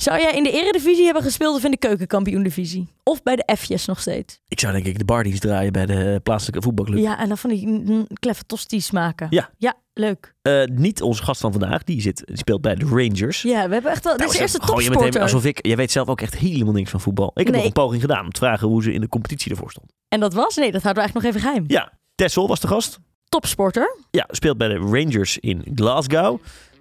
[0.00, 2.88] Zou jij in de eredivisie hebben gespeeld of in de keukenkampioen-divisie?
[3.02, 4.40] Of bij de F'jes nog steeds?
[4.48, 6.98] Ik zou denk ik de bardies draaien bij de plaatselijke voetbalclub.
[6.98, 9.26] Ja, en dan van die kleffe tosties maken.
[9.30, 9.50] Ja.
[9.58, 10.34] Ja, leuk.
[10.42, 13.42] Eh, niet onze gast van vandaag, die, zit, die speelt bij de Rangers.
[13.42, 14.16] Ja, we hebben echt wel...
[14.16, 15.22] dit is de eerste Gooi je meteen topsporter.
[15.34, 15.66] alsof ik...
[15.66, 17.30] Jij weet zelf ook echt helemaal niks van voetbal.
[17.34, 17.56] Ik heb Nee.
[17.56, 19.92] nog een poging gedaan om te vragen hoe ze in de competitie ervoor stond.
[20.08, 20.56] En dat was?
[20.56, 21.64] Nee, dat houden we eigenlijk nog even geheim.
[21.66, 22.98] Ja, Tessel was de gast.
[23.28, 23.96] Topsporter.
[24.10, 26.40] Ja, speelt bij de Rangers in Glasgow.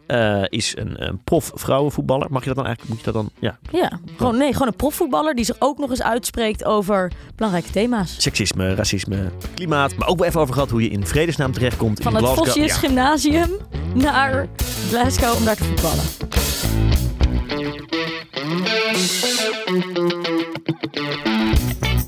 [0.10, 2.28] Eh, is een, een prof vrouwenvoetballer.
[2.32, 2.96] Mag je dat dan eigenlijk?
[2.96, 3.30] Moet je dat dan?
[3.39, 7.72] Ja, Ja, gewoon, nee, gewoon een profvoetballer die zich ook nog eens uitspreekt over belangrijke
[7.72, 8.16] thema's.
[8.18, 9.95] seksisme, racisme, klimaat.
[9.95, 12.73] Maar ook wel even over gehad hoe je in vredesnaam terechtkomt Van in het Ja.
[12.73, 13.49] Gymnasium
[13.94, 14.48] naar
[14.90, 16.04] Glasgow om daar te voetballen.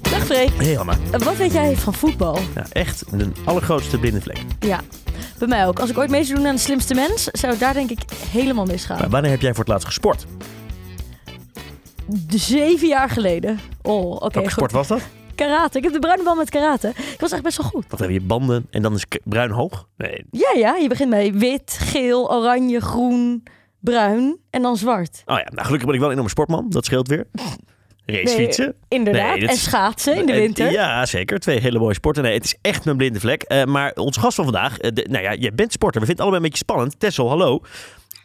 [0.02, 0.98] Dag Freek, Hey Anna.
[1.12, 2.40] wat weet jij van voetbal?
[2.56, 4.38] Ja, echt een allergrootste blinde vlek.
[4.60, 4.80] Ja,
[5.48, 5.80] bij mij ook.
[5.80, 8.00] Als ik ooit mee zou doen aan de slimste mens, zou het daar denk ik
[8.32, 9.00] helemaal misgaan.
[9.00, 10.26] Maar wanneer heb jij voor het laatst gesport?
[12.06, 13.60] De zeven jaar geleden.
[13.82, 14.20] Oh, oké.
[14.20, 14.52] Welke goed.
[14.52, 15.02] sport was dat?
[15.36, 15.78] Karate.
[15.78, 16.88] Ik heb de bruine bal met karate.
[16.88, 17.86] Ik was echt best wel goed.
[17.90, 19.88] Wat heb je banden en dan is bruin hoog?
[19.98, 20.26] Nee.
[20.32, 20.76] Ja, ja.
[20.76, 23.44] Je begint bij wit, geel, oranje, groen,
[23.80, 25.22] bruin en dan zwart.
[25.26, 26.66] Oh ja, nou gelukkig ben ik wel een enorme sportman.
[26.70, 27.28] Dat scheelt weer.
[28.12, 28.76] Racefietsen.
[28.88, 29.38] Inderdaad.
[29.40, 30.72] Nee, en schaatsen in de Eh, winter.
[30.72, 31.40] Ja, zeker.
[31.40, 32.24] Twee hele mooie sporten.
[32.24, 33.42] Nee, het is echt mijn blinde vlek.
[33.44, 36.02] Eh, maar onze gast van vandaag, eh, de- nou ja, jij bent sporter.
[36.02, 37.00] We vinden het allebei een beetje spannend.
[37.00, 37.60] Tessel, hallo.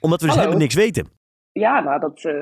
[0.01, 1.09] Omdat we dus helemaal niks weten.
[1.53, 2.33] Ja, nou, dat, eh,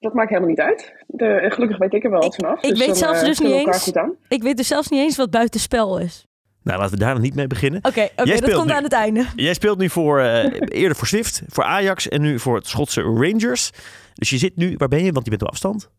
[0.00, 0.92] dat maakt helemaal niet uit.
[1.06, 2.62] De, gelukkig weet ik er wel wat vanaf.
[2.62, 3.92] ik weet dan, zelfs dus niet eens-.
[4.28, 6.26] Ik weet dus zelfs niet eens wat buitenspel is.
[6.62, 7.78] Nou, laten we daar nog niet mee beginnen.
[7.84, 8.72] Oké, oké, Jij dat komt nu.
[8.72, 9.24] aan het einde.
[9.36, 13.00] Jij speelt nu voor, eh, eerder voor Swift, voor Ajax en nu voor het Schotse
[13.00, 13.70] Rangers.
[14.14, 15.12] Dus je zit nu, waar ben je?
[15.12, 15.90] Want je bent op afstand.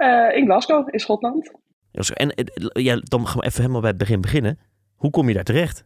[0.00, 1.50] Eh, in Glasgow, in Schotland.
[2.14, 2.44] En eh,
[2.84, 4.58] ja, dan gaan we even helemaal bij het begin beginnen.
[4.96, 5.84] Hoe kom je daar terecht?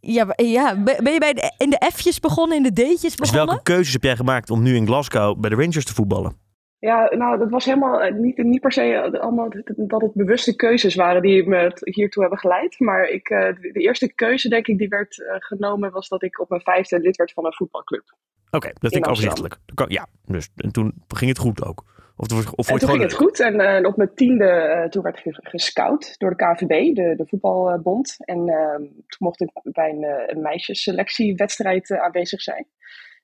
[0.00, 3.46] Ja, ja, ben je bij de, in de F'jes begonnen, in de D'tjes Dus begonnen?
[3.46, 6.36] welke keuzes heb jij gemaakt om nu in Glasgow bij de Rangers te voetballen?
[6.78, 10.94] Ja, nou, dat was helemaal eh, niet, niet per se allemaal dat het- bewuste keuzes
[10.94, 12.80] waren die me hiertoe hebben geleid.
[12.80, 16.48] Maar ik, eh, de, eerste keuze, denk ik, die werd genomen, was dat ik op
[16.48, 18.16] mijn vijfde lid werd van een voetbalclub.
[18.50, 19.56] Oké, dat vind In ik overzichtelijk.
[19.88, 21.84] Ja, dus en toen ging het goed ook.
[22.16, 23.40] Of, En toen gewoon ging het goed.
[23.40, 27.14] En eh, op mijn tiende, eh, toen werd ik ge- gescout door de KVB, de,
[27.16, 28.16] de voetbalbond.
[28.18, 32.66] En eh, toen mocht ik bij een, eh, een meisjesselectiewedstrijd aanwezig zijn.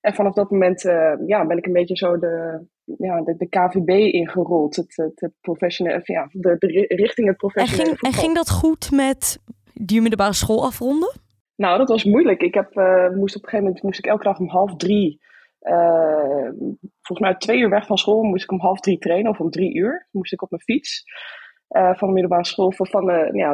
[0.00, 2.64] En vanaf dat moment eh, ja, ben ik een beetje zo de,
[2.98, 4.76] ja, de, de KVB ingerold.
[4.76, 8.50] Het, het, het ja, de, de ri- richting het en, professionele ging, en ging dat
[8.50, 9.38] goed met
[9.74, 11.12] die middelbare school afronden?
[11.56, 12.40] Nou, dat was moeilijk.
[12.40, 15.20] Ik heb, eh, moest op een gegeven moment moest ik elke dag om half drie.
[15.62, 16.48] Eh,
[17.00, 19.50] volgens mij twee uur weg van school moest ik om half drie trainen, of om
[19.50, 20.08] drie uur.
[20.10, 21.04] Moest ik op mijn fiets
[21.68, 23.52] eh, van de middelbare school, van, de, ja,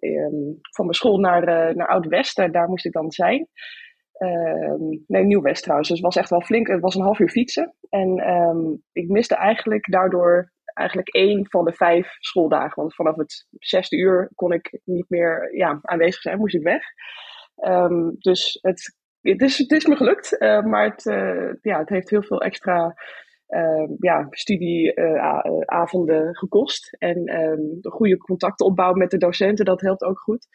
[0.00, 0.34] ehm,
[0.74, 2.36] van mijn school naar, eh, naar Oud-West.
[2.36, 3.48] Daar, moest ik dan zijn.
[4.12, 5.88] Ehm, nee, Nieuw-West trouwens.
[5.88, 6.66] Dus het was echt wel flink.
[6.66, 7.74] Het was een half uur fietsen.
[7.88, 12.82] En ehm, ik miste eigenlijk daardoor eigenlijk één van de vijf schooldagen.
[12.82, 16.82] Want vanaf het zesde uur kon ik niet meer ja, aanwezig zijn, moest ik weg.
[18.18, 22.10] Dus het, het, is, het is me gelukt, eh, maar het, eh, ja, het heeft
[22.10, 22.94] heel veel extra
[23.48, 26.96] uh, ja, studieavonden gekost.
[26.98, 30.46] En ehm, de goede contacten opbouwen met de docenten, dat helpt ook goed.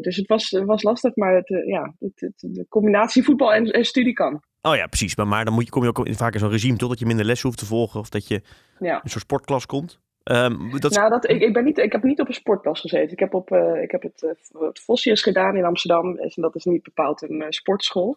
[0.00, 3.84] Dus het was, was lastig, maar het, ja, het, het, de combinatie voetbal en, en,
[3.84, 4.42] studie kan.
[4.60, 5.16] Oh ja, precies.
[5.16, 6.88] Maar, maar dan moet je, kom je ook in, vaak in zo'n regime, toch?
[6.88, 8.42] Dat je minder lessen hoeft te volgen of dat je
[8.78, 9.02] ja.
[9.02, 10.00] in zo'n sportklas komt.
[10.24, 10.92] Um, dat...
[10.92, 13.12] Nou, dat, ik, ik, ben niet, ik heb niet op een sportklas gezeten.
[13.12, 16.18] Ik heb, op, uh, ik heb het, uh, het Vossius gedaan in Amsterdam.
[16.18, 18.16] En dat is niet bepaald een uh, sportschool.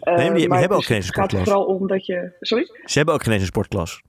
[0.00, 1.30] nee, maar die maar hebben ook dus geen sportklas.
[1.30, 2.36] Het gaat er vooral om dat je...
[2.40, 2.66] Sorry?
[2.84, 4.02] Ze hebben ook geen eens een sportklas.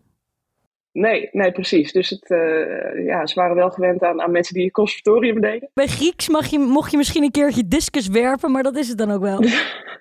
[0.98, 1.92] Nee, nee, precies.
[1.92, 5.70] Dus het, uh, ja, ze waren wel gewend aan, aan mensen die het conservatorium deden.
[5.74, 8.98] Bij Grieks mag je, mocht je misschien een keertje discus werpen, maar dat is het
[8.98, 9.40] dan ook wel.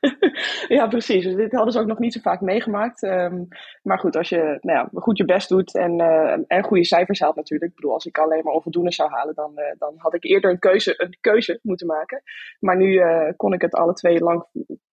[0.76, 1.24] ja, precies.
[1.24, 3.02] Dus dit hadden ze ook nog niet zo vaak meegemaakt.
[3.02, 3.48] Um,
[3.82, 7.20] maar goed, als je nou ja, goed je best doet en, uh, en goede cijfers
[7.20, 7.70] haalt natuurlijk.
[7.70, 10.50] Ik bedoel, als ik alleen maar onvoldoende zou halen, dan, uh, dan had ik eerder
[10.50, 12.22] een keuze, een keuze moeten maken.
[12.60, 13.02] Maar nu
[13.36, 14.46] kon ik het alle twee lang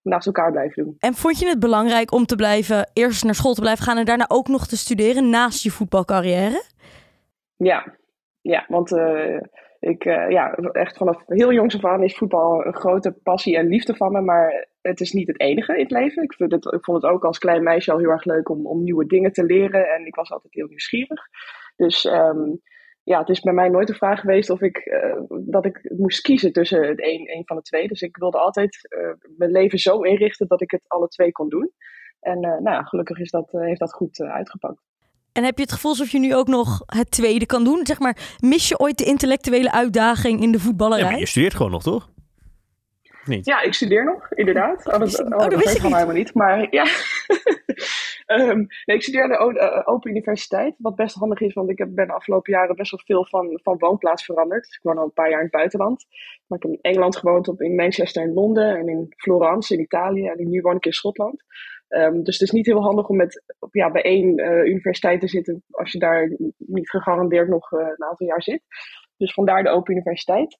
[0.03, 0.95] naast elkaar blijven doen.
[0.99, 4.05] En vond je het belangrijk om te blijven, eerst naar school te blijven gaan en
[4.05, 6.63] daarna ook nog te studeren naast je voetbalcarrière?
[7.55, 7.97] Ja,
[8.41, 9.39] ja want uh,
[9.79, 13.67] ik, uh, ja, echt vanaf heel jongs af aan is voetbal een grote passie en
[13.67, 14.21] liefde van me.
[14.21, 16.23] Maar het is niet het enige in het leven.
[16.23, 18.67] Ik, vind het, ik vond het ook als klein meisje al heel erg leuk om,
[18.67, 19.87] om nieuwe dingen te leren.
[19.87, 21.21] En ik was altijd heel nieuwsgierig.
[21.75, 22.61] Dus um,
[23.03, 26.21] ja, het is bij mij nooit de vraag geweest of ik, uh, dat ik moest
[26.21, 27.87] kiezen tussen het een, een van de twee.
[27.87, 31.49] Dus ik wilde altijd uh, mijn leven zo inrichten dat ik het alle twee kon
[31.49, 31.71] doen.
[32.19, 34.81] En uh, nou ja, gelukkig is dat, heeft dat goed uitgepakt.
[35.31, 37.85] En heb je het gevoel alsof je nu ook nog het tweede kan doen?
[37.85, 41.03] Zeg maar, mis je ooit de intellectuele uitdaging in de voetballerij?
[41.03, 42.09] Ja, maar je studeert gewoon nog, toch?
[43.25, 43.45] Niet?
[43.45, 44.85] Ja, ik studeer nog, inderdaad.
[44.93, 45.93] Oh, dat, Oh, oh, dat wist weet ik niet.
[45.93, 46.33] helemaal niet.
[46.33, 46.85] Maar ja.
[48.25, 50.75] Ehm, nee, ik studeer aan de O- eh, Open Universiteit.
[50.77, 53.59] Wat best handig is, want ik heb, ben de afgelopen jaren best wel veel van,
[53.63, 54.65] van woonplaats veranderd.
[54.65, 56.05] Ik woon al een paar jaar in het buitenland.
[56.47, 59.79] Maar ik heb in Engeland gewoond, op, in Manchester in Londen en in Florence in
[59.81, 60.27] Italië.
[60.27, 61.43] En nu woon ik in Schotland.
[61.87, 65.19] Ehm, dus het is niet heel handig om met, op- ja, bij één eh, universiteit
[65.19, 68.61] te zitten als je daar niet gegarandeerd nog eh, een aantal jaar zit.
[69.17, 70.59] Dus vandaar de Open Universiteit.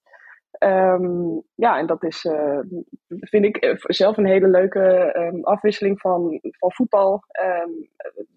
[0.58, 2.60] Ehm, ja, en dat is, eh,
[3.08, 4.80] vind ik eh, zelf een hele leuke
[5.14, 7.24] ehm, afwisseling van, van voetbal.
[7.32, 7.70] ehm,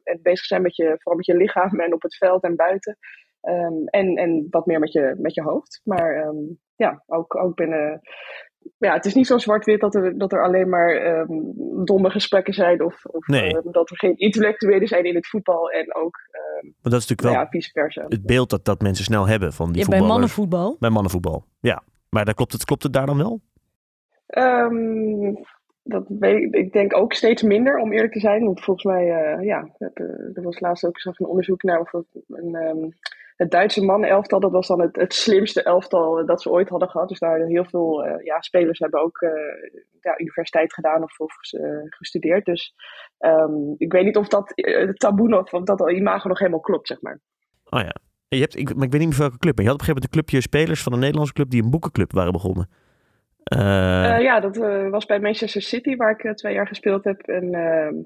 [0.05, 2.99] en bezig zijn met je, vooral met je lichaam en op het veld en buiten.
[3.41, 5.81] Ehm, en, en wat meer met je, met je hoofd.
[5.85, 6.37] Maar ehm,
[6.77, 8.01] ja, ook, ook binnen.
[8.79, 11.33] Ja, het is niet zo zwart-wit dat er, dat er alleen maar ehm,
[11.85, 12.83] domme gesprekken zijn.
[12.85, 13.57] Of, of Nee.
[13.71, 15.71] dat er geen intellectuelen zijn in het voetbal.
[15.71, 18.05] En ook ehm, Maar dat is natuurlijk wel nou ja, vice versa.
[18.09, 20.13] het beeld dat, dat mensen snel hebben van die Ja, bij voetballers.
[20.37, 20.77] mannenvoetbal.
[20.81, 21.83] Bij mannenvoetbal, ja.
[22.11, 23.41] Maar daar klopt, het, klopt het daar dan wel?
[24.27, 25.35] Ehm,
[25.83, 28.45] dat weet ik, ik denk ook steeds minder, om eerlijk te zijn.
[28.45, 31.93] Want volgens mij, eh, ja, eh, er was laatst ook zag een onderzoek naar of
[31.93, 32.89] het, een, ehm,
[33.37, 36.89] het Duitse mannenelftal, dat was dan het, het slimste elftal eh, dat ze ooit hadden
[36.89, 37.09] gehad.
[37.09, 39.19] Dus daar heel veel ja, spelers hebben ook
[40.01, 41.35] ja, universiteit gedaan of, of
[41.89, 42.45] gestudeerd.
[42.45, 42.75] Dus
[43.19, 46.87] ehm, ik weet niet of dat het taboe nog, of dat imago nog helemaal klopt,
[46.87, 47.21] zeg maar.
[47.65, 48.06] Oh ja.
[48.29, 49.57] Je hebt, ik, maar ik weet niet meer welke club.
[49.57, 51.63] Maar je had op een gegeven moment een clubje spelers van een Nederlandse club die
[51.63, 52.69] een boekenclub waren begonnen.
[53.43, 57.21] Eh, Eh, ja, dat eh, was bij Manchester City, waar ik twee jaar gespeeld heb.
[57.21, 57.51] En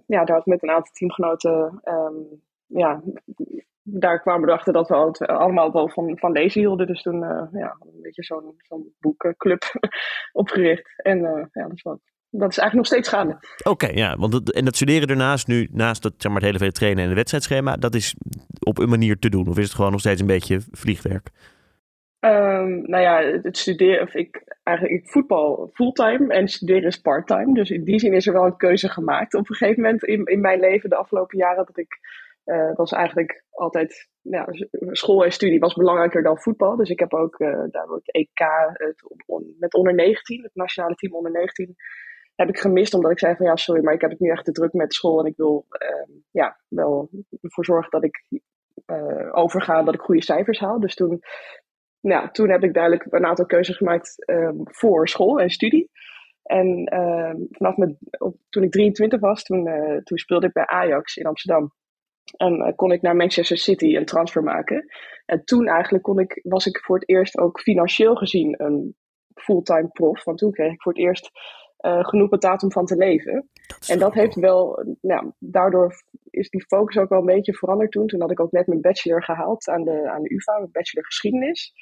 [0.06, 1.80] ja, daar had ik met een aantal teamgenoten.
[1.82, 2.14] ehm,
[2.66, 3.02] ja,
[3.82, 6.86] daar kwamen we erachter dat we al- allemaal wel van, van lezen hielden.
[6.86, 7.18] Dus toen
[7.52, 9.62] ja, een beetje zo'n zo'n boekenclub
[10.32, 11.02] opgericht.
[11.02, 11.18] En
[11.52, 13.38] ja, dat is, wat, dat is eigenlijk nog steeds gaande.
[13.62, 14.16] Oké, ja.
[14.16, 17.02] Want het, en dat studeren ernaast nu, naast dat, zeg maar, het hele vele trainen
[17.02, 18.14] en het wedstrijdschema, dat is
[18.66, 19.48] op een manier te doen?
[19.48, 21.30] Of is het gewoon nog steeds een beetje vliegwerk?
[22.20, 27.54] Ehm, nou ja, het studeren, of ik eigenlijk ik voetbal fulltime en studeren is parttime.
[27.54, 30.24] Dus in die zin is er wel een keuze gemaakt op een gegeven moment in,
[30.24, 31.66] in mijn leven de afgelopen jaren.
[31.66, 31.98] Dat ik
[32.44, 34.46] eh, was eigenlijk altijd, ja,
[34.90, 36.76] school en studie was belangrijker dan voetbal.
[36.76, 38.40] Dus ik heb ook eh daar het EK
[38.72, 41.76] het, on- met onder 19, het nationale team onder 19,
[42.40, 42.94] heb ik gemist.
[42.94, 44.94] Omdat ik zei van ja, sorry, maar ik heb het nu echt te druk met
[44.94, 45.20] school.
[45.20, 47.10] En ik wil ehm, ja, wel
[47.40, 48.24] ervoor zorgen dat ik
[48.86, 50.80] eh, overga, dat ik goede cijfers haal.
[50.80, 51.20] Dus toen
[52.00, 55.90] nou, toen heb ik duidelijk een aantal keuzes gemaakt ehm, voor school en studie.
[56.42, 60.66] En ehm, vanaf mijn, op, toen ik 23 was, toen, eh, toen speelde ik bij
[60.66, 61.72] Ajax in Amsterdam.
[62.36, 64.86] En eh, kon ik naar Manchester City een transfer maken.
[65.26, 68.96] En toen eigenlijk kon ik, was ik voor het eerst ook financieel gezien een
[69.34, 70.24] fulltime prof.
[70.24, 71.30] Want toen kreeg ik voor het eerst
[71.80, 73.48] eh, genoeg betaald om van te leven.
[73.88, 75.94] En dat heeft wel, nou, daardoor
[76.30, 78.06] is die focus ook wel een beetje veranderd toen.
[78.06, 81.04] Toen had ik ook net mijn bachelor gehaald aan de, aan de UvA, mijn bachelor
[81.04, 81.72] geschiedenis.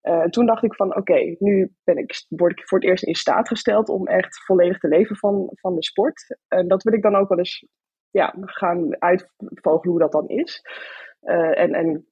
[0.00, 3.04] Eh, en toen dacht ik van, oké, nu ben ik, word ik voor het eerst
[3.04, 6.38] in staat gesteld om echt volledig te leven van, van de sport.
[6.48, 7.66] En dat wil ik dan ook wel eens
[8.10, 10.62] ja, gaan uitvogelen hoe dat dan is.
[11.26, 12.06] Eh, en en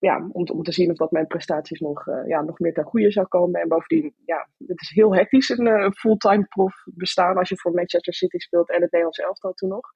[0.00, 2.72] ja, om, te- om te zien of dat mijn prestaties nog, eh, ja, nog meer
[2.72, 3.60] ten goede zou komen.
[3.60, 7.72] En bovendien, ja, het is heel hectisch een eh, fulltime prof bestaan als je voor
[7.72, 9.92] Manchester City speelt en het Nederlands elftal toen nog.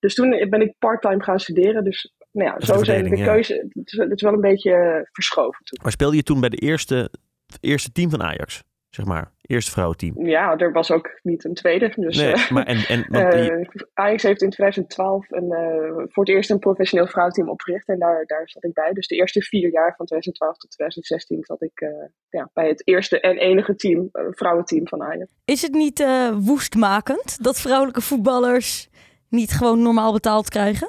[0.00, 1.84] Dus toen ben ik parttime gaan studeren.
[1.84, 3.24] Dus nou ja, de zo zijn de ja.
[3.24, 3.54] keuze.
[3.68, 5.78] Het is, het is wel een beetje verschoven toen.
[5.82, 7.10] Maar speelde je toen bij de eerste,
[7.46, 8.62] het eerste team van Ajax?
[8.88, 10.26] Zeg maar, eerste vrouwenteam.
[10.26, 11.92] Ja, er was ook niet een tweede.
[11.96, 16.04] Dus, Nee, eh, maar en, en want die- Eh, Ajax heeft in 2012 een, eh,
[16.08, 18.92] voor het eerst een professioneel vrouwenteam opgericht en daar, daar zat ik bij.
[18.92, 21.88] Dus de eerste vier jaar van 2012 tot 2016 zat ik eh,
[22.28, 25.30] ja, bij het eerste en enige team, vrouwenteam van Ajax.
[25.44, 28.88] Is het niet eh, woestmakend dat vrouwelijke voetballers
[29.28, 30.88] niet gewoon normaal betaald krijgen?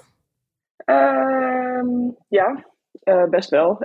[0.77, 1.87] Ehm,
[2.27, 2.65] ja,
[3.03, 3.77] eh, best wel.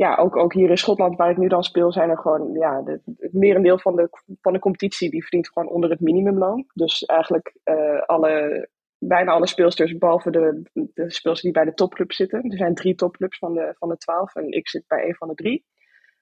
[0.00, 2.82] Ja, ook, ook hier in Schotland, waar ik nu dan speel, zijn er gewoon, ja,
[2.84, 4.08] het merendeel van de,
[4.40, 6.64] van de competitie, die verdient gewoon onder het minimumloon.
[6.74, 12.12] Dus eigenlijk eh, alle, bijna alle speelsters, behalve de, de speelsters die bij de topclub
[12.12, 12.50] zitten.
[12.50, 15.28] Er zijn drie topclubs van de, van de twaalf en ik zit bij een van
[15.28, 15.64] de drie.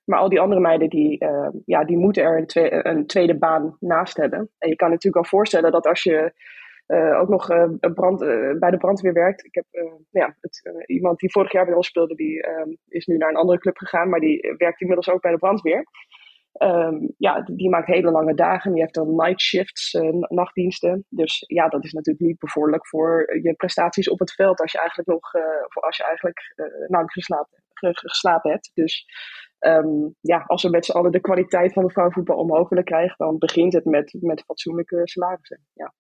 [0.05, 3.39] Maar al die andere meiden, die, eh, ja, die moeten er een, twe- een tweede
[3.39, 4.51] baan naast hebben.
[4.59, 6.33] En je kan natuurlijk wel voorstellen dat als je
[6.89, 9.45] eh, ook nog eh, brand, eh, bij de brandweer werkt.
[9.45, 13.07] Ik heb nou ja, het, iemand die vorig jaar bij ons speelde, die eh, is
[13.07, 15.85] nu naar een andere club gegaan, maar die werkt inmiddels ook bij de brandweer.
[16.53, 18.73] Ehm, ja, die, maakt hele lange dagen.
[18.73, 19.93] Die heeft dan night shifts,
[20.29, 21.05] nachtdiensten.
[21.09, 24.79] Dus ja, dat is natuurlijk niet bevorderlijk voor je prestaties op het veld als je
[24.79, 25.33] eigenlijk nog,
[25.85, 28.71] als je eigenlijk nauwelijks geslapen, ge- ge- geslapen hebt.
[28.75, 29.05] Dus
[29.59, 33.15] ehm, ja, als we met z'n allen de kwaliteit van de vrouwenvoetbal omhoog willen krijgen,
[33.19, 35.61] dan begint het met, met fatsoenlijke salarissen.
[35.73, 35.93] Ja.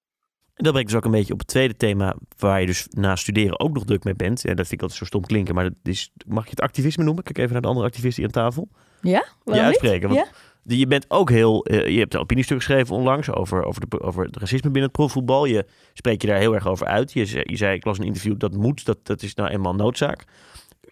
[0.58, 3.16] En dat brengt dus ook een beetje op het tweede thema, waar je dus na
[3.16, 4.40] studeren ook nog druk mee bent.
[4.42, 7.04] Ja, dat vind ik altijd zo stom klinken, maar dat is, mag je het activisme
[7.04, 7.22] noemen?
[7.24, 8.68] Kijk even naar de andere activist hier aan tafel.
[9.00, 9.24] Ja?
[9.44, 10.08] Je uitspreken.
[10.08, 10.20] Want
[10.64, 10.76] Ja?
[10.76, 11.64] je bent ook heel.
[11.64, 14.92] eh, je hebt een opiniestuk geschreven onlangs over, over, de, over het racisme binnen het
[14.92, 15.44] profvoetbal.
[15.44, 17.12] Je spreekt je daar heel erg over uit.
[17.12, 18.84] Je, zei- je zei, ik las een interview, dat moet.
[18.84, 20.24] Dat, dat is nou eenmaal noodzaak.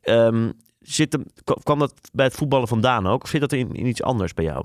[0.02, 3.22] Ehm, zit hem, kwa- kwam dat bij het voetballen vandaan ook?
[3.22, 4.64] Of zit dat in, in iets anders bij jou?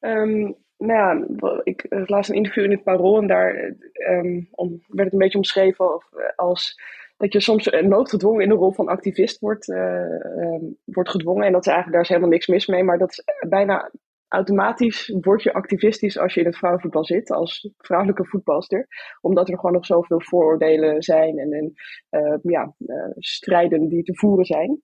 [0.00, 0.52] Ehm,
[0.86, 1.26] nou ja,
[1.62, 4.40] ik las een interview in het Parool en daar eh, ehm,
[4.88, 6.76] werd het een beetje omschreven eh, als
[7.16, 11.46] dat je soms eh, noodgedwongen in de rol van activist wordt, eh, ehm, wordt gedwongen.
[11.46, 13.90] En dat is eigenlijk, daar is helemaal niks mis mee, maar dat is bijna
[14.28, 18.86] automatisch word je activistisch als je in het vrouwenvoetbal zit, als vrouwelijke voetbalster.
[19.20, 21.72] Omdat er gewoon nog zoveel vooroordelen zijn en, en
[22.08, 22.74] eh, ja,
[23.14, 24.82] strijden die te voeren zijn.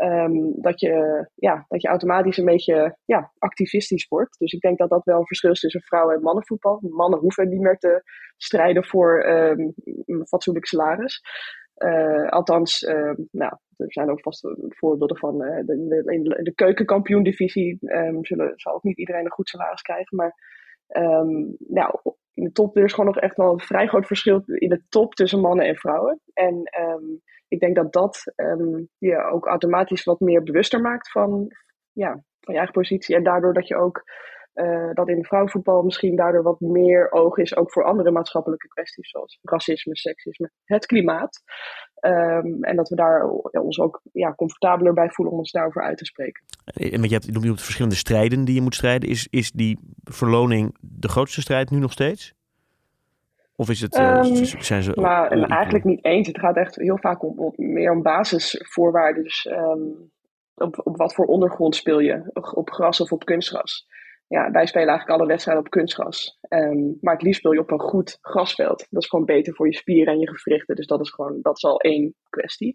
[0.00, 4.38] Ehm, dat, je, ja, dat je automatisch een beetje ja, activistisch wordt.
[4.38, 6.78] Dus ik denk dat dat wel een verschil is tussen vrouwen- en mannenvoetbal.
[6.82, 8.02] Mannen hoeven niet meer te
[8.36, 9.60] strijden voor ehm,
[10.04, 11.20] een fatsoenlijk salaris.
[11.74, 16.52] Eh, althans, ehm, nou, er zijn ook vast voorbeelden van eh, de, de, in de,
[16.54, 17.78] keukenkampioen-divisie
[18.20, 20.16] zullen, zal ook niet iedereen een goed salaris krijgen.
[20.16, 20.34] Maar
[21.58, 22.00] nou,
[22.34, 24.82] in de top er is gewoon nog echt wel een vrij groot verschil in de
[24.88, 26.20] top tussen mannen en vrouwen.
[26.32, 26.62] En
[27.50, 31.48] ik denk dat dat ehm, je ook automatisch wat meer bewuster maakt van,
[31.92, 33.16] ja, van je eigen positie.
[33.16, 34.02] En daardoor dat je ook
[34.52, 39.10] eh, dat in vrouwenvoetbal misschien daardoor wat meer oog is, ook voor andere maatschappelijke kwesties,
[39.10, 41.42] zoals racisme, seksisme, het klimaat.
[41.94, 45.98] Ehm, en dat we daar ons ook ja, comfortabeler bij voelen om ons daarover uit
[45.98, 46.44] te spreken.
[46.64, 49.08] En want je hebt je noemt de verschillende strijden die je moet strijden.
[49.08, 52.34] Is, is die verloning de grootste strijd nu nog steeds?
[53.60, 54.92] Of is het, eh, z- zijn ze...
[54.94, 56.26] Maar all- eigenlijk niet eens.
[56.26, 59.22] Het gaat echt heel vaak om, om- meer om basisvoorwaarden.
[59.22, 59.82] Dus ehm,
[60.54, 62.30] op, op wat voor ondergrond speel je?
[62.54, 63.86] Op gras of op kunstgras?
[64.26, 66.38] Ja, wij spelen eigenlijk alle wedstrijden op kunstgras.
[66.40, 68.86] Ehm, maar het liefst speel je op een goed grasveld.
[68.90, 70.76] Dat is gewoon beter voor je spieren en je gewrichten.
[70.76, 72.74] Dus dat is gewoon, dat is al één kwestie.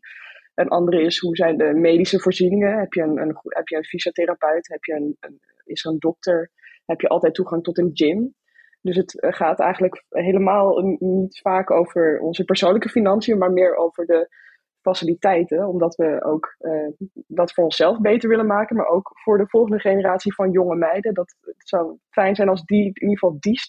[0.53, 2.79] Een andere is, hoe zijn de medische voorzieningen?
[2.79, 4.67] Heb je een, een, heb je een fysiotherapeut?
[4.67, 6.51] Heb je een, een, is er een dokter?
[6.85, 8.35] Heb je altijd toegang tot een gym?
[8.85, 14.29] Dus het gaat eigenlijk helemaal niet vaak over onze persoonlijke financiën, maar meer over de
[14.81, 15.67] faciliteiten.
[15.67, 16.87] Omdat we ook eh,
[17.27, 21.13] dat voor onszelf beter willen maken, maar ook voor de volgende generatie van jonge meiden.
[21.13, 23.59] Dat het zou fijn zijn als die in ieder geval die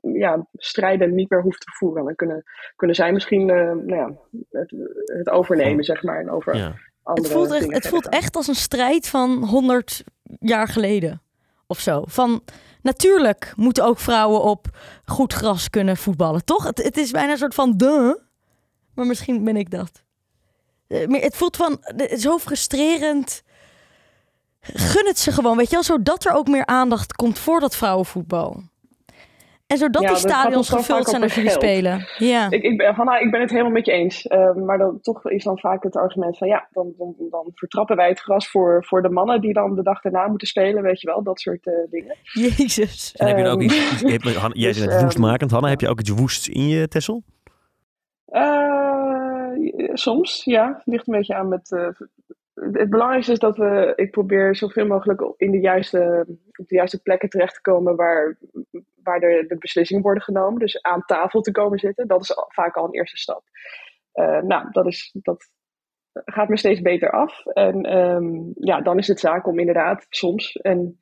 [0.00, 2.04] ja, strijden niet meer hoeft te voeren.
[2.04, 2.42] Dan kunnen,
[2.76, 4.16] kunnen zij misschien eh, nou ja,
[4.50, 4.74] het,
[5.04, 6.20] het overnemen, zeg maar.
[6.20, 6.74] En over Ja.
[7.02, 7.28] andere
[7.68, 11.22] Het voelt, het echt als een strijd van 100 jaar geleden
[11.68, 12.02] of zo.
[12.06, 12.42] Van
[12.82, 14.66] natuurlijk moeten ook vrouwen op
[15.04, 16.64] goed gras kunnen voetballen, toch?
[16.64, 18.20] Het, het is bijna een soort van de,
[18.94, 19.90] maar misschien ben ik dat.
[20.86, 21.84] Eh, Het voelt van
[22.18, 23.42] zo frustrerend.
[24.60, 27.76] Gun het ze gewoon, weet je wel, zodat er ook meer aandacht komt voor dat
[27.76, 28.62] vrouwenvoetbal.
[29.68, 32.06] En zodat Ja, die stadions ons dan gevuld zijn als jullie spelen.
[32.18, 32.50] Ja.
[32.50, 34.26] Ik, ik ben, Hanna, ik ben het helemaal met je eens.
[34.26, 37.96] Eh, maar dan, toch is dan vaak het argument van ja, dan, dan, dan vertrappen
[37.96, 41.00] wij het gras voor, voor de mannen die dan de dag daarna moeten spelen, weet
[41.00, 42.16] je wel, dat soort eh, dingen.
[42.56, 43.14] Jezus.
[43.16, 44.02] En heb je ook Ehm, iets...
[44.02, 45.50] iets- heb, Hanna, jij dus, bent net woestmakend.
[45.50, 47.22] Hanna, heb je ook iets woests in je, Tessel?
[48.24, 49.50] Eh,
[49.92, 50.74] soms, ja.
[50.76, 51.68] Het ligt een beetje aan met.
[52.72, 56.26] Het belangrijkste is dat we, ik probeer zoveel mogelijk in de juiste,
[56.58, 58.38] op de juiste plekken terecht te komen waar,
[59.02, 60.58] waar de, de beslissingen worden genomen.
[60.58, 63.42] Dus aan tafel te komen zitten, dat is vaak al een eerste stap.
[64.12, 65.50] Eh, nou, dat, is, dat
[66.12, 67.46] gaat me steeds beter af.
[67.46, 70.98] En ehm, ja, dan is het zaak om inderdaad soms en,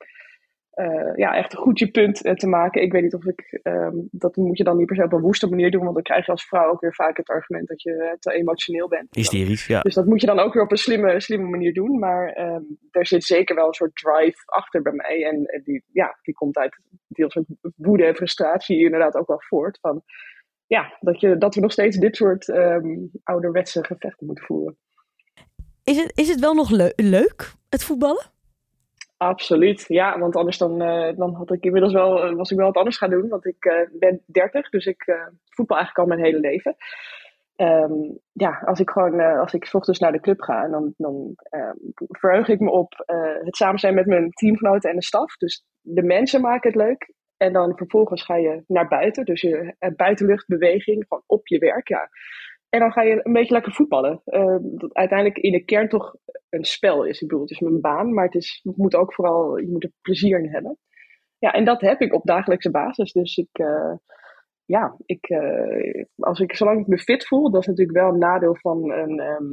[0.77, 2.83] eh, ja, echt een goed je punt eh, te maken.
[2.83, 5.21] Ik weet niet of ik, ehm, dat moet je dan niet per se op een
[5.21, 7.83] woeste manier doen, want dan krijg je als vrouw ook weer vaak het argument dat
[7.83, 9.15] je eh, te emotioneel bent.
[9.15, 9.81] Hysterisch, ja.
[9.81, 11.99] Dus dat moet je dan ook weer op een slimme, slimme manier doen.
[11.99, 12.63] Maar ehm
[12.97, 15.25] er zit zeker wel een soort drive achter bij mij.
[15.25, 19.43] En, en die, ja, die komt uit deels uit woede en frustratie inderdaad ook wel
[19.49, 19.79] voort.
[19.81, 20.03] Van,
[20.67, 24.77] ja, dat, je, dat we nog steeds dit soort ehm, ouderwetse gevechten moeten voeren.
[25.85, 28.35] Is het, is het wel nog leu- leuk, het voetballen?
[29.17, 32.67] Absoluut, ja, want anders dan, eh, dan had ik inmiddels wel, eh, was ik wel
[32.67, 33.29] wat anders gaan doen.
[33.29, 35.05] Want ik eh, ben 30, dus ik
[35.45, 36.77] voetbal eigenlijk al mijn hele leven.
[37.57, 37.93] Ehm,
[38.33, 42.49] ja, als ik gewoon, als ik ochtends naar de club ga, dan, dan ehm, verheug
[42.49, 42.93] ik me op
[43.45, 45.37] het samen zijn met mijn teamgenoten en de staf.
[45.37, 47.13] Dus de mensen maken het leuk.
[47.37, 52.09] En dan vervolgens ga je naar buiten, dus je buitenluchtbeweging, gewoon op je werk, ja.
[52.69, 54.23] En dan ga je een beetje lekker voetballen.
[54.25, 56.15] Ehm, dat uiteindelijk in de kern toch
[56.49, 57.21] een spel is.
[57.21, 59.93] Ik bedoel, het is mijn baan, maar het, is, moet ook vooral, je moet er
[60.01, 60.79] plezier in hebben.
[61.39, 63.13] Ja, en dat heb ik op dagelijkse basis.
[63.13, 63.95] Dus ik, eh,
[64.65, 68.19] ja, ik, eh, als ik, zolang ik me fit voel, dat is natuurlijk wel een
[68.19, 69.45] nadeel van een ehm,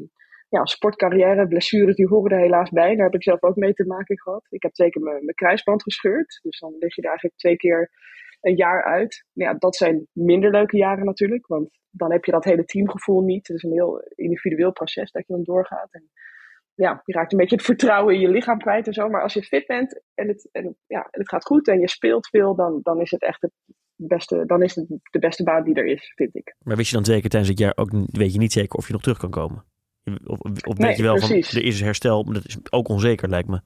[0.49, 1.47] ja, sportcarrière.
[1.47, 2.95] Blessures, die horen er helaas bij.
[2.95, 4.45] Daar heb ik zelf ook mee te maken gehad.
[4.49, 6.39] Ik heb twee keer mijn, mijn kruisband gescheurd.
[6.41, 7.89] Dus dan lig je er eigenlijk twee keer
[8.43, 9.25] een jaar uit.
[9.31, 13.47] Ja, dat zijn minder leuke jaren natuurlijk, want dan heb je dat hele teamgevoel niet.
[13.47, 15.87] Het is een heel individueel proces dat je dan doorgaat.
[15.91, 16.09] En
[16.73, 19.09] ja, je raakt een beetje het vertrouwen in je lichaam kwijt en zo.
[19.09, 22.27] Maar als je fit bent en het, en, ja, het gaat goed en je speelt
[22.27, 23.51] veel, dan, dan is het echt het
[23.95, 26.55] beste, dan is het de beste baan die er is, vind ik.
[26.59, 28.93] Maar wist je dan zeker tijdens het jaar ook, weet je niet zeker of je
[28.93, 29.65] nog terug kan komen?
[30.23, 31.49] Of, of weet je wel precies.
[31.49, 33.61] van, er is herstel, maar dat is ook onzeker lijkt me.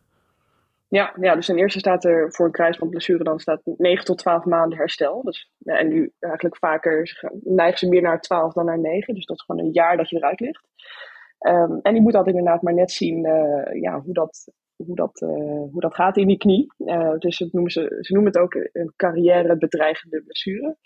[0.89, 4.45] Ja, ja, dus ten eerste staat er voor een kruisbandblessure dan staat 9 tot 12
[4.45, 5.23] maanden herstel.
[5.23, 9.13] Dus, ja, en nu eigenlijk vaker neigen ze meer naar 12 dan naar 9.
[9.13, 10.67] Dus dat is gewoon een jaar dat je eruit ligt.
[11.47, 15.21] Um, en die moet altijd inderdaad maar net zien uh, ja, hoe, dat, hoe, dat,
[15.21, 15.29] uh,
[15.71, 16.73] hoe dat gaat in die knie.
[16.77, 20.77] Uh, dus het noemen ze, ze noemen het ook een carrièrebedreigende blessure.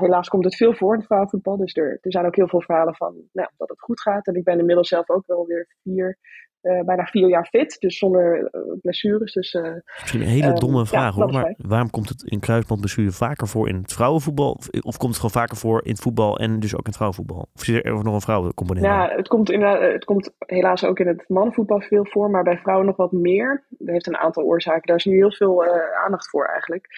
[0.00, 1.56] helaas komt het veel voor in het vrouwenvoetbal.
[1.56, 4.26] Dus er, er zijn ook heel veel verhalen van nou, dat het goed gaat.
[4.26, 6.18] En ik ben inmiddels zelf ook wel weer vier,
[6.64, 9.32] bijna vier jaar fit, dus zonder uh, blessures.
[9.32, 13.10] Dus, uh, Misschien een hele domme vraag ja, hoor, maar waarom komt het in kruisbandblessure
[13.10, 14.52] vaker voor in het vrouwenvoetbal?
[14.52, 16.96] Of, of, komt het gewoon vaker voor in het voetbal en dus ook in het
[16.96, 17.48] vrouwenvoetbal?
[17.54, 18.86] Of is er nog een vrouwencomponent?
[18.86, 22.58] Ja, het komt, in, het komt helaas ook in het mannenvoetbal veel voor, maar bij
[22.58, 23.64] vrouwen nog wat meer.
[23.68, 24.86] Dat heeft een aantal oorzaken.
[24.86, 25.64] Daar is nu heel veel
[26.04, 26.88] aandacht voor eigenlijk.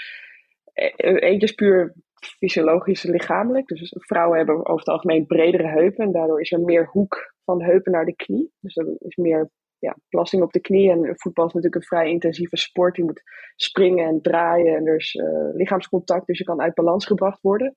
[0.96, 1.94] Eentje is puur
[2.38, 3.66] fysiologisch lichamelijk.
[3.66, 7.58] Dus vrouwen hebben over het algemeen bredere heupen en daardoor is er meer hoek van
[7.58, 8.52] de heupen naar de knie.
[8.60, 10.90] Dus er is meer ja, belasting op de knie.
[10.90, 12.96] En voetbal is natuurlijk een vrij intensieve sport.
[12.96, 13.22] Je moet
[13.56, 17.76] springen en draaien en er is uh, lichaamscontact, dus je kan uit balans gebracht worden.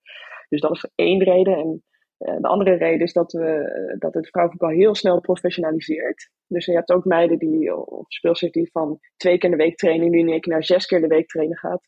[0.50, 1.58] Dus dat is één reden.
[1.58, 1.84] En
[2.20, 6.30] de andere reden is dat, we, dat het vrouwenvoetbal heel snel professionaliseert.
[6.48, 9.78] Dus je hebt ook meiden die, of speelsters die van twee keer in de week
[9.78, 11.84] trainen, nu in één keer naar zes keer de week trainen gaat.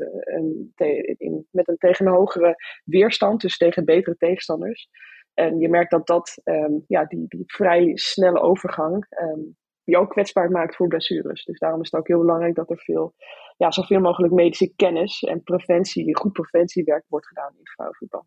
[0.75, 4.89] Te, in, met een tegen een hogere weerstand, dus tegen betere tegenstanders.
[5.33, 10.09] En je merkt dat dat, um, ja, die, die vrij snelle overgang, um, die ook
[10.09, 11.43] kwetsbaar maakt voor blessures.
[11.43, 13.13] Dus daarom is het ook heel belangrijk dat er veel,
[13.57, 18.25] ja, zoveel mogelijk medische kennis en preventie, goed preventiewerk wordt gedaan in het vrouwenvoetbal.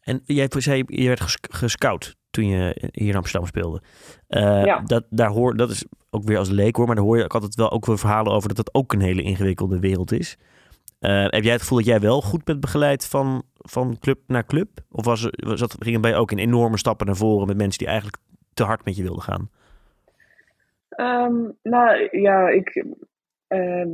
[0.00, 3.82] En jij zei, je werd gescout toen je hier in Amsterdam speelde.
[4.28, 4.80] Uh, ja.
[4.80, 7.34] dat, daar hoor, dat is ook weer als leek hoor, maar daar hoor je ook
[7.34, 10.36] altijd wel ook weer verhalen over dat het ook een hele ingewikkelde wereld is.
[11.00, 14.46] Uh, heb jij het gevoel dat jij wel goed bent begeleid van, van club naar
[14.46, 14.68] club?
[14.90, 17.78] Of was, was dat, ging het bij ook in enorme stappen naar voren met mensen
[17.78, 18.16] die eigenlijk
[18.54, 19.50] te hard met je wilden gaan?
[20.96, 22.84] Um, nou ja, ik
[23.48, 23.86] uh,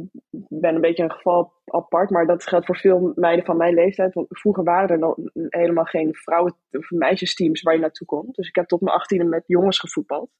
[0.49, 4.14] ben een beetje een geval apart, maar dat geldt voor veel meiden van mijn leeftijd.
[4.14, 5.17] Want vroeger waren er nog
[5.49, 8.29] helemaal geen vrouwen- of meisjesteams waar je naartoe kon.
[8.33, 10.31] Dus ik heb tot mijn achttiende met jongens gevoetbald.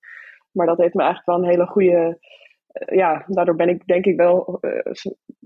[0.53, 2.19] Maar dat heeft me eigenlijk wel een hele goede
[2.75, 4.93] ja, daardoor ben ik denk ik wel uh,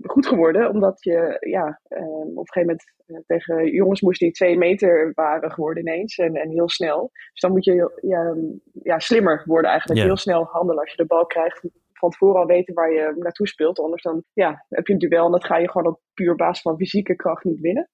[0.01, 0.69] goed geworden.
[0.69, 5.11] Omdat je ja, uh, op een gegeven moment uh, tegen jongens moest die twee meter
[5.13, 6.17] waren geworden ineens.
[6.17, 7.09] En, en heel snel.
[7.11, 8.35] Dus dan moet je ja,
[8.83, 9.99] ja, slimmer worden eigenlijk.
[9.99, 10.11] Yeah.
[10.11, 11.63] Heel snel handelen als je de bal krijgt.
[11.99, 13.79] Van tevoren al weten waar je naartoe speelt.
[13.79, 16.61] Anders dan ja, heb je een duel en dat ga je gewoon op puur basis
[16.61, 17.89] van fysieke kracht niet winnen.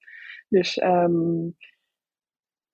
[0.47, 1.55] Dus um,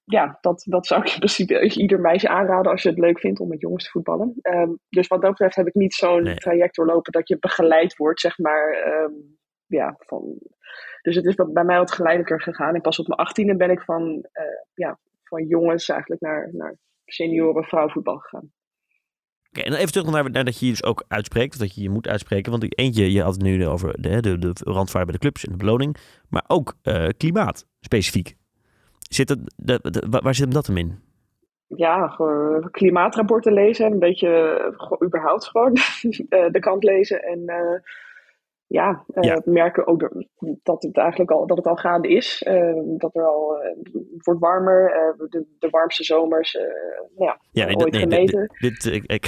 [0.03, 3.39] ja, dat, dat zou ik in principe ieder meisje aanraden als je het leuk vindt
[3.39, 4.39] om met jongens te voetballen.
[4.41, 6.35] Um, dus wat dat betreft heb ik niet zo'n nee.
[6.35, 8.93] traject doorlopen dat je begeleid wordt, zeg maar.
[9.03, 10.37] Um, ja, van,
[11.01, 12.75] dus het is bij mij wat geleidelijker gegaan.
[12.75, 16.75] En pas op mijn achttiende ben ik van, uh, ja, van jongens eigenlijk naar, naar
[17.05, 18.51] senioren vrouwenvoetbal gegaan.
[19.53, 21.81] Oké, en even terug naar, naar dat je je dus ook uitspreekt, of dat je
[21.81, 22.51] je moet uitspreken.
[22.51, 24.53] Want eentje, je had het nu over de, de, de
[24.91, 25.97] bij de clubs en de beloning,
[26.29, 28.35] maar ook uh, klimaat specifiek.
[29.09, 30.99] Zit de, waar zit hem dat hem in?
[31.67, 32.17] Ja,
[32.71, 33.91] klimaatrapporten lezen.
[33.91, 34.59] Een beetje
[35.03, 35.73] überhaupt gewoon
[36.51, 37.23] de kant lezen.
[37.23, 37.45] En
[38.71, 40.11] ja, uh, ja, merken ook
[40.63, 42.43] dat het eigenlijk al, dat het al gaande is.
[42.47, 43.57] Uh, dat er al,
[44.15, 44.91] het wordt warmer.
[45.29, 46.57] De, de, warmste zomers,
[47.17, 48.51] ja, ja nee, ooit nee, gemeten.
[48.59, 49.25] Dit, dit, ik, ik,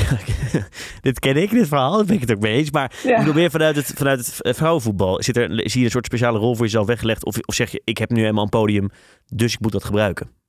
[1.02, 1.98] dit ken ik, dit verhaal.
[1.98, 2.72] Daar ben ik het ook mee eens.
[2.72, 3.12] Maar ja.
[3.12, 5.24] ik bedoel meer vanuit het, vanuit het vrouwenvoetbal.
[5.24, 7.26] Zit er, zie je een soort speciale rol voor jezelf weggelegd?
[7.26, 8.90] Of, of zeg je, ik heb nu eenmaal een podium,
[9.26, 10.43] dus ik moet dat gebruiken?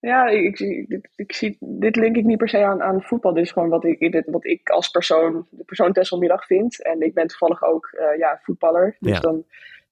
[0.00, 3.34] Ja, ik, ik, ik, zie, dit link ik niet per se aan, aan voetbal.
[3.34, 6.82] Dit is gewoon wat ik, dit, wat ik als persoon, de persoon Tesselmiddag vind.
[6.82, 8.96] En ik ben toevallig ook uh, ja, voetballer.
[8.98, 9.20] Dus ja.
[9.20, 9.44] dan,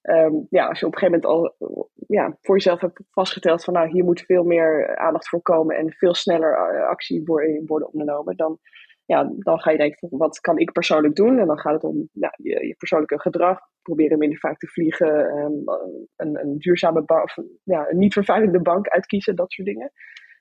[0.02, 1.74] um, ja, als je op een gegeven moment al
[2.06, 5.92] ja, voor jezelf hebt vastgesteld van nou, hier moet veel meer aandacht voor komen en
[5.92, 8.58] veel sneller actie worden, worden ondernomen, dan,
[9.06, 11.38] ja, dan ga je denken van wat kan ik persoonlijk doen?
[11.38, 15.36] En dan gaat het om ja, je, je persoonlijke gedrag, proberen minder vaak te vliegen,
[15.36, 15.62] um,
[16.16, 19.92] een, een, duurzame bank, of ja, een niet vervuilende bank uitkiezen, dat soort dingen.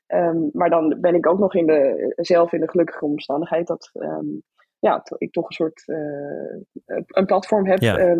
[0.07, 3.89] Um, maar dan ben ik ook nog in de, zelf in de gelukkige omstandigheid dat
[3.93, 4.41] um,
[4.79, 7.79] ja, ik toch een soort uh, een platform heb.
[7.79, 8.15] Ja.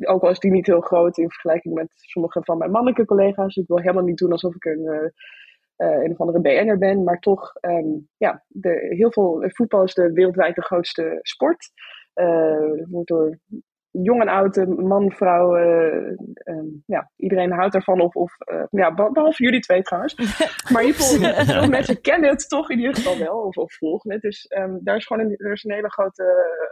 [0.00, 3.56] ook al is die niet heel groot in vergelijking met sommige van mijn mannelijke collega's.
[3.56, 5.08] Ik wil helemaal niet doen alsof ik een, uh,
[5.76, 7.52] een of andere BN'er ben, maar toch,
[8.16, 11.70] ja, de, heel veel voetbal is de wereldwijd de grootste sport.
[12.14, 13.38] Uh, wordt door
[14.02, 18.00] jong en oud, man, vrouw, ehm, ja, iedereen houdt ervan.
[18.00, 18.32] Of, of
[18.70, 20.14] ja, behalve jullie twee trouwens.
[20.72, 23.40] Maar in ieder geval, veel mensen kennen het toch in ieder geval wel.
[23.40, 24.20] Of, of volgen het.
[24.20, 26.24] Dus um, daar is gewoon een, er is een hele grote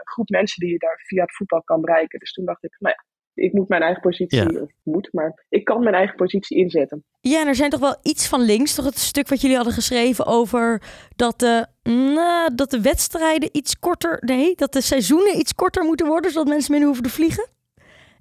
[0.05, 2.19] groep mensen die je daar via het voetbal kan bereiken.
[2.19, 5.64] Dus toen dacht ik, nou ja, ik moet mijn eigen positie, of moet, maar ik
[5.64, 7.05] kan mijn eigen positie inzetten.
[7.21, 9.75] Ja, en er zijn toch wel iets van links, toch het stuk wat jullie hadden
[9.75, 10.83] geschreven over
[11.16, 16.07] dat de, nou, dat de wedstrijden iets korter, nee, dat de seizoenen iets korter moeten
[16.07, 17.49] worden, zodat mensen minder hoeven te vliegen?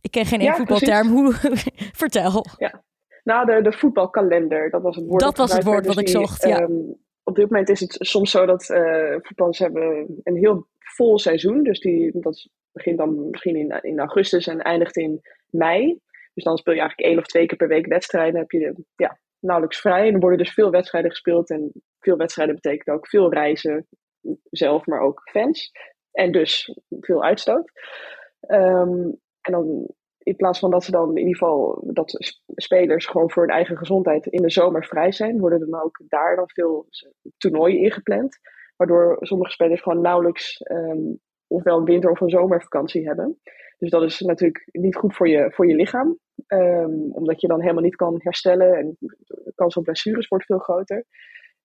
[0.02, 1.08] Ik ken geen één voetbalterm.
[1.08, 1.34] Hoe,
[2.04, 2.46] vertel.
[2.58, 2.84] Ja.
[3.24, 5.22] Nou, de, de voetbalkalender, dat was het woord.
[5.22, 6.60] Dat was het woord wat ik zocht, ja.
[6.60, 6.72] Ehm,
[7.24, 10.68] op dit moment is het soms zo dat uh, voetballers hebben een heel
[11.02, 11.64] vol seizoen.
[11.64, 16.00] Dus die, dat begint dan misschien in, in augustus en eindigt in mei.
[16.34, 18.32] Dus dan speel je eigenlijk één of twee keer per week wedstrijden.
[18.32, 20.08] Dan heb je ja, nauwelijks vrij.
[20.08, 21.50] En er worden dus veel wedstrijden gespeeld.
[21.50, 23.88] En veel wedstrijden betekent ook veel reizen
[24.52, 25.72] zelf, maar ook fans.
[26.12, 27.72] En dus veel uitstoot.
[28.40, 29.10] Ehm,
[29.42, 29.88] en dan
[30.18, 33.78] in plaats van dat ze dan in ieder geval dat spelers gewoon voor hun eigen
[33.78, 36.88] gezondheid in de zomer vrij zijn, worden dan ook daar dan veel
[37.38, 38.40] toernooien ingepland.
[38.82, 43.40] Waardoor sommige spelers gewoon nauwelijks um, ofwel een winter- of een zomervakantie hebben.
[43.78, 46.18] Dus dat is natuurlijk niet goed voor je, voor je lichaam.
[46.48, 50.58] Ehm, omdat je dan helemaal niet kan herstellen en de kans op blessures wordt veel
[50.58, 51.06] groter.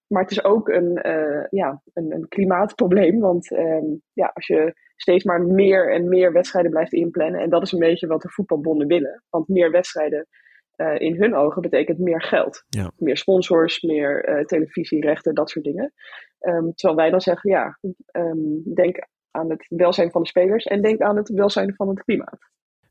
[0.07, 3.21] Maar het is ook een, uh, ja, een, een, klimaatprobleem.
[3.21, 7.41] Want ehm, ja, als je steeds maar meer en meer wedstrijden blijft inplannen.
[7.41, 9.23] En dat is een beetje wat de voetbalbonden willen.
[9.31, 10.27] Want meer wedstrijden
[10.77, 12.65] uh, in hun ogen betekent meer geld.
[12.69, 12.91] Ja.
[12.97, 15.93] Meer sponsors, meer uh, televisierechten, dat soort dingen.
[16.41, 17.79] Um, terwijl wij dan zeggen, ja,
[18.13, 22.03] um, denk aan het welzijn van de spelers en denk aan het welzijn van het
[22.03, 22.39] klimaat.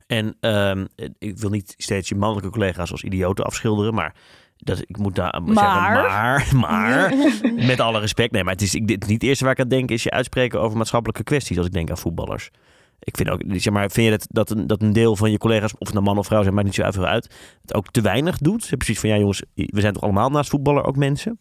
[0.07, 4.15] En um, ik wil niet steeds je mannelijke collega's als idioten afschilderen, maar
[4.57, 6.39] dat, ik moet daar maar.
[6.39, 7.13] zeggen, maar, maar,
[7.71, 8.31] met alle respect.
[8.31, 10.11] Nee, maar het is, ik, het, niet het eerste waar ik aan denk, is je
[10.11, 12.51] uitspreken over maatschappelijke kwesties als ik denk aan voetballers.
[12.99, 15.37] Ik vind ook, zeg maar, vind je dat, dat, een, dat een deel van je
[15.37, 17.91] collega's, of het nou man of vrouw zijn, maakt niet zo veel uit, het ook
[17.91, 18.69] te weinig doet?
[18.77, 21.39] Precies van, ja jongens, we zijn toch allemaal naast voetballer ook mensen?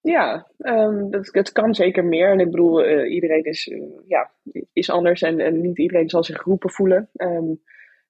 [0.00, 2.30] Ja, um, dat, kan zeker meer.
[2.30, 4.30] En ik bedoel, uh, iedereen is, uh, ja,
[4.72, 7.08] is anders en, en niet iedereen zal zich geroepen voelen.
[7.16, 7.60] Um,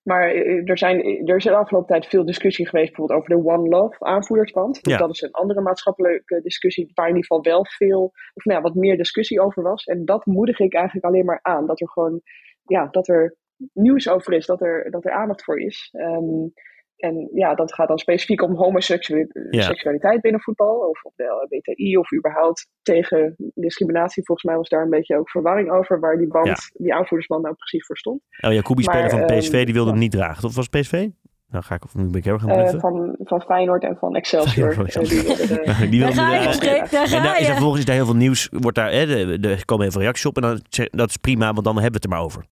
[0.09, 3.51] maar eh, er, zijn, er is de afgelopen tijd veel discussie geweest bijvoorbeeld over de
[3.51, 4.83] One Love aanvoerdersband.
[4.83, 8.03] Dus dat is een andere maatschappelijke discussie waar in ieder geval wel veel,
[8.35, 9.85] of nou ja, wat meer discussie over was.
[9.85, 11.67] En dat moedig ik eigenlijk alleen maar aan.
[11.67, 12.21] Dat er gewoon,
[12.67, 13.37] ja, dat er
[13.73, 15.89] nieuws over is, dat er, dat er aandacht voor is.
[15.93, 16.53] Um,
[16.99, 22.69] en ja, dat gaat dan specifiek om homoseksualiteit binnen voetbal, of op de of überhaupt
[22.83, 24.25] tegen discriminatie.
[24.25, 27.55] Volgens mij was daar een beetje ook verwarring over, waar die band, die aanvoerdersband nou
[27.55, 28.23] precies voor stond.
[28.41, 30.45] El Jacoubi, speler van PSV, die wilde hem niet dragen.
[30.45, 31.09] Of was PSV?
[31.49, 34.17] Nou ga ik, of nu ben ik heel gaan uh, van, van Feyenoord en van
[34.17, 34.75] Excelsior.
[34.75, 34.87] Van.
[34.87, 38.05] Uh, die, die daar ga je, daar en daar is er vervolgens is daar heel
[38.05, 39.05] veel nieuws, wordt daar, hè,
[39.47, 41.97] er komen heel veel reacties op en dan, dat is prima, want dan hebben we
[41.97, 42.45] het er maar over.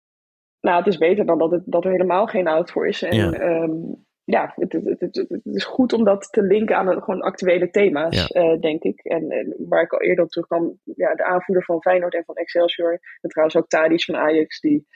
[0.61, 3.03] Nou, het is beter dan dat, het, dat er helemaal geen oud voor is.
[3.03, 3.61] En ja.
[3.63, 7.69] Um, ja, het, het, het, het, is goed om dat te linken aan gewoon actuele
[7.69, 8.99] thema's, uh, denk ik.
[8.99, 12.35] En, en, waar ik al eerder op terugkwam, ja, de aanvoerder van Feyenoord en van
[12.35, 12.91] Excelsior.
[13.21, 14.87] En trouwens ook Tadic van Ajax, die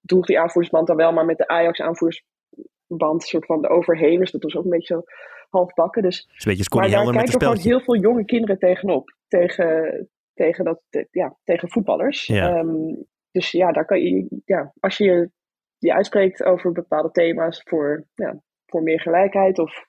[0.00, 4.18] droeg die aanvoerdersband dan wel, maar met de Ajax-aanvoerdersband soort van de overheen.
[4.18, 5.02] Dus dat was ook een beetje zo
[5.50, 6.02] half bakken.
[6.02, 9.16] Dus, een beetje maar daar kijken gewoon heel veel jonge kinderen tegenop.
[9.28, 12.26] Tegen, tegen, dat, ja, tegen voetballers.
[12.26, 12.58] Ja.
[12.58, 15.30] Um, dus ja, daar kan je, ja, als je
[15.78, 19.86] je uitspreekt over bepaalde thema's voor ja, voor meer gelijkheid of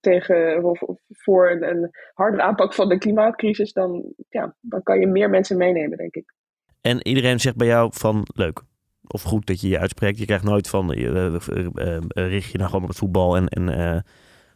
[0.00, 5.06] tegen of, voor een, een harde aanpak van de klimaatcrisis, dan, ja, dan kan je
[5.06, 6.34] meer mensen meenemen, denk ik.
[6.80, 8.62] En iedereen zegt bij jou van leuk
[9.06, 10.18] of goed dat je je uitspreekt.
[10.18, 13.66] Je krijgt nooit van uh, uh, richt je nou gewoon op het voetbal en, en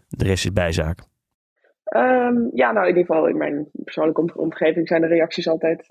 [0.09, 0.99] de rest is bijzaak.
[1.97, 5.87] Um, ja, nou in ieder geval in mijn persoonlijke omgeving zijn de reacties altijd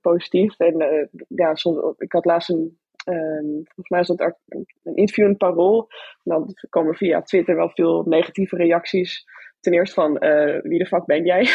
[0.00, 0.58] positief.
[0.58, 5.36] En ja, soms, ik had laatst een Um, volgens mij is dat een interview in
[5.36, 5.88] Parool.
[6.22, 9.24] dan komen via Twitter wel veel negatieve reacties.
[9.60, 11.42] Ten eerste van uh, wie de fuck ben jij?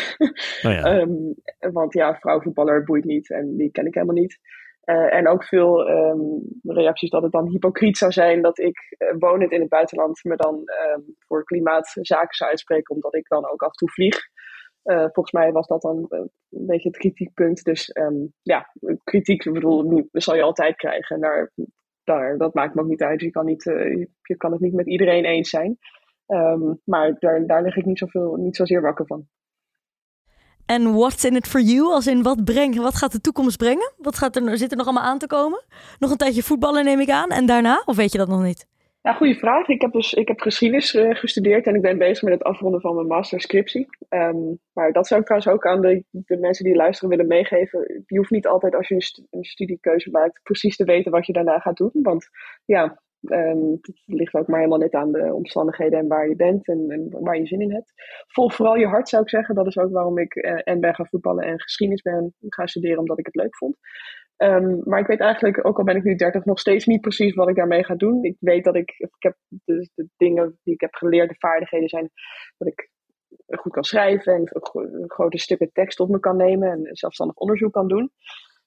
[0.63, 0.99] Oh ja.
[0.99, 4.39] um, want ja, vrouwenvoetballer boeit niet en die ken ik helemaal niet.
[4.86, 9.07] Uh, en ook veel um, reacties dat het dan hypocriet zou zijn dat ik uh,
[9.19, 10.63] wonend in het buitenland me dan
[11.27, 14.17] voor klimaatzaken zou uitspreken, omdat ik dan ook af en toe vlieg.
[14.88, 17.63] Uh, volgens mij was dat dan een beetje het kritiekpunt.
[17.63, 18.73] Dus um, ja,
[19.04, 21.15] kritiek, bedoel, zal je altijd krijgen.
[21.15, 21.52] En daar,
[22.04, 23.21] daar, dat maakt me ook niet uit.
[23.21, 25.78] Je kan, niet, uh, je kan het niet met iedereen eens zijn.
[26.28, 29.28] Um, maar daar, daar lig ik niet, zoveel, niet zozeer wakker van.
[30.65, 31.93] En what's in it for you?
[31.93, 33.93] Als in wat, brengt, wat gaat de toekomst brengen?
[33.97, 35.63] Wat gaat er, zit er nog allemaal aan te komen?
[36.00, 37.30] Nog een tijdje voetballen neem ik aan.
[37.30, 37.82] En daarna?
[37.86, 38.67] Of weet je dat nog niet?
[39.07, 39.67] Ja, goede vraag.
[39.67, 42.81] Ik heb dus ik heb geschiedenis uh, gestudeerd en ik ben bezig met het afronden
[42.81, 43.87] van mijn masterscriptie.
[44.09, 48.03] Um, maar dat zou ik trouwens ook aan de, de, mensen die luisteren willen meegeven.
[48.05, 51.25] Je hoeft niet altijd als je een, stu een, studiekeuze maakt precies te weten wat
[51.25, 51.89] je daarna gaat doen.
[51.93, 52.29] Want
[52.65, 56.67] ja, um, het ligt ook maar helemaal net aan de omstandigheden en waar je bent
[56.67, 57.93] en, en, waar je zin in hebt.
[58.27, 59.55] Volg vooral je hart zou ik zeggen.
[59.55, 62.99] Dat is ook waarom ik uh, en ben gaan voetballen en geschiedenis ben gaan studeren
[62.99, 63.77] omdat ik het leuk vond.
[64.38, 67.34] Um, maar ik weet eigenlijk, ook al ben ik nu 30, nog steeds niet precies
[67.34, 68.23] wat ik daarmee ga doen.
[68.23, 71.89] Ik weet dat ik, ik heb de, de dingen die ik heb geleerd, de vaardigheden
[71.89, 72.10] zijn
[72.58, 72.91] dat ik
[73.47, 74.50] goed kan schrijven en
[75.08, 78.12] grote stukken tekst op me kan nemen en zelfstandig onderzoek kan doen.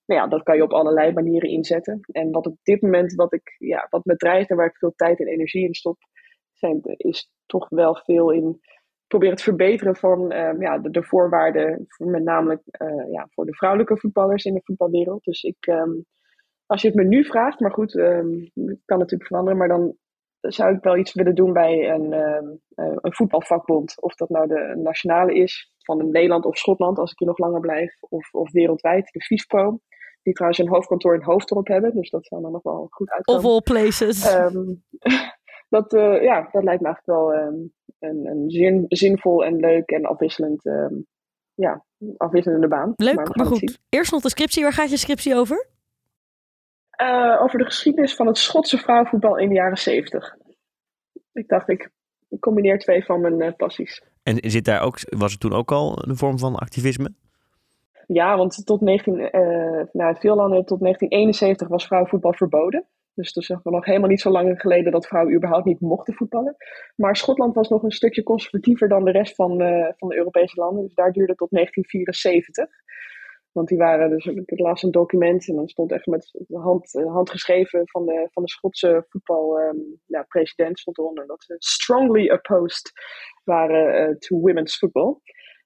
[0.06, 2.00] Nou ja, dat kan je op allerlei manieren inzetten.
[2.12, 4.92] En wat op dit moment, wat, ik, ja, wat me drijft en waar ik veel
[4.96, 5.98] tijd en energie in stop,
[6.52, 8.60] zijn, is toch wel veel in
[9.10, 13.46] probeer het verbeteren van uh, ja, de, de, voorwaarden, voor met name uh, ja, voor
[13.46, 15.24] de vrouwelijke voetballers in de voetbalwereld.
[15.24, 16.04] Dus ik, um,
[16.66, 18.50] als je het me nu vraagt, maar goed, um,
[18.84, 19.96] kan natuurlijk veranderen, maar dan
[20.40, 24.02] zou ik wel iets willen doen bij een, uh, een voetbalvakbond.
[24.02, 27.60] Of dat nou de nationale is, van Nederland of Schotland, als ik hier nog langer
[27.60, 29.78] blijf, of, of wereldwijd, de FIFPro.
[30.22, 33.44] Die trouwens een hoofdkantoor in Hoofddorp hebben, dus dat zou dan nog wel goed uitkomen.
[33.44, 34.24] Of all places.
[35.70, 39.90] Dat, uh, ja, dat lijkt me eigenlijk wel um, een, een zin, zinvol en leuk
[39.90, 41.06] en afwisselend, um,
[41.54, 41.84] ja,
[42.16, 42.92] afwisselende baan.
[42.96, 43.78] Leuk, maar, maar goed.
[43.88, 44.62] Eerst nog de scriptie.
[44.62, 45.66] Waar gaat je scriptie over?
[47.02, 50.36] Uh, over de geschiedenis van het Schotse vrouwenvoetbal in de jaren zeventig.
[51.32, 51.90] Ik dacht, ik
[52.40, 54.02] combineer twee van mijn uh, passies.
[54.22, 57.14] En zit daar ook, was het toen ook al een vorm van activisme?
[58.06, 59.30] Ja, want tot 19, uh,
[59.92, 62.84] nou, veel landen tot 1971 was vrouwenvoetbal verboden.
[63.20, 66.56] Dus dat is nog helemaal niet zo lang geleden dat vrouwen überhaupt niet mochten voetballen.
[66.96, 70.60] Maar Schotland was nog een stukje conservatiever dan de rest van, uh, van de Europese
[70.60, 70.82] landen.
[70.82, 72.68] Dus daar duurde het tot 1974.
[73.52, 77.30] Want die waren dus, ik las een document en dan stond echt met hand, hand
[77.30, 82.92] geschreven van de, van de Schotse voetbalpresident um, ja, stond dat ze strongly opposed
[83.44, 85.20] waren uh, to women's football.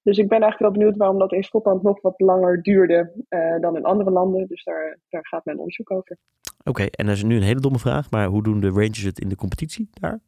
[0.05, 3.61] Dus ik ben eigenlijk wel benieuwd waarom dat in Schotland nog wat langer duurde uh,
[3.61, 4.47] dan in andere landen.
[4.47, 6.19] Dus daar, daar gaat mijn onderzoek over.
[6.64, 9.21] Oké, en dat is nu een hele domme vraag, maar hoe doen de Rangers het
[9.21, 10.21] in de competitie daar?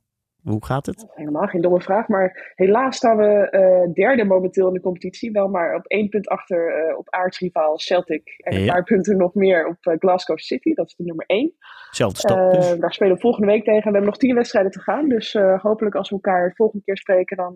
[0.46, 1.06] Hoe gaat het?
[1.14, 5.30] Helemaal geen domme vraag, maar helaas staan we uh, derde momenteel in de competitie.
[5.30, 8.34] Wel maar op één punt achter uh, op aardsrivaal Celtic.
[8.38, 8.72] En een ja.
[8.72, 11.52] paar punten nog meer op uh, Glasgow City, dat is de nummer één.
[11.90, 12.78] Zelfde stap dus.
[12.78, 13.82] Daar spelen we volgende week tegen.
[13.82, 15.08] We hebben nog tien wedstrijden te gaan.
[15.08, 17.54] Dus hopelijk als we elkaar de volgende keer spreken, dan...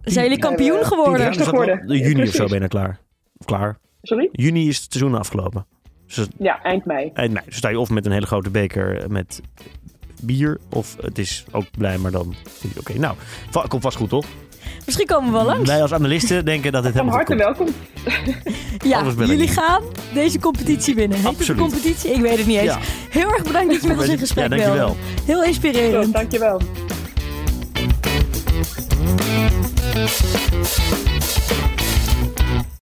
[0.00, 1.20] Zijn jullie kampioen geworden?
[1.20, 1.86] Ja, geworden.
[1.86, 2.98] De juni ja, of zo ben je klaar.
[3.36, 3.78] Of klaar.
[4.02, 4.28] Sorry?
[4.32, 5.66] Juni is het seizoen afgelopen.
[6.06, 7.10] Dus ja, eind mei.
[7.14, 7.44] Eind mei.
[7.44, 9.40] Dus sta je of met een hele grote beker met
[10.22, 10.58] bier.
[10.68, 12.78] Of het is ook blij, maar dan oké.
[12.78, 13.16] Okay, nou,
[13.68, 14.26] komt vast goed, toch?
[14.84, 15.70] Misschien komen we wel langs.
[15.70, 17.68] Wij als analisten denken dat het Van helemaal harte welkom.
[19.18, 19.82] ja, jullie gaan
[20.14, 21.18] deze competitie winnen.
[21.18, 22.10] Heet het competitie?
[22.10, 22.72] Ik weet het niet eens.
[22.72, 22.78] Ja.
[23.10, 24.96] Heel erg bedankt dat je met ons in gesprek ja, dankjewel.
[25.24, 26.04] Heel inspirerend.
[26.04, 26.60] Zo, dankjewel.